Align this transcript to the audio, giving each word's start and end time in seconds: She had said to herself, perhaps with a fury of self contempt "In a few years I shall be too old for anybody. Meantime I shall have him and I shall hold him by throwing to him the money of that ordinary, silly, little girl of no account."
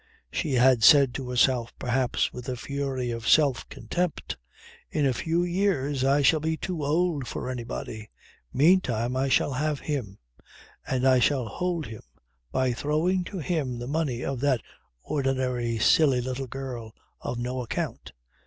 She 0.33 0.53
had 0.53 0.83
said 0.83 1.13
to 1.13 1.29
herself, 1.29 1.75
perhaps 1.77 2.33
with 2.33 2.49
a 2.49 2.55
fury 2.57 3.11
of 3.11 3.27
self 3.27 3.69
contempt 3.69 4.35
"In 4.89 5.05
a 5.05 5.13
few 5.13 5.43
years 5.43 6.03
I 6.03 6.23
shall 6.23 6.39
be 6.39 6.57
too 6.57 6.83
old 6.83 7.27
for 7.27 7.51
anybody. 7.51 8.09
Meantime 8.51 9.15
I 9.15 9.29
shall 9.29 9.53
have 9.53 9.81
him 9.81 10.17
and 10.87 11.07
I 11.07 11.19
shall 11.19 11.45
hold 11.45 11.85
him 11.85 12.01
by 12.51 12.73
throwing 12.73 13.23
to 13.25 13.37
him 13.37 13.77
the 13.77 13.85
money 13.87 14.25
of 14.25 14.39
that 14.39 14.61
ordinary, 15.03 15.77
silly, 15.77 16.19
little 16.19 16.47
girl 16.47 16.95
of 17.21 17.37
no 17.37 17.61
account." 17.61 18.11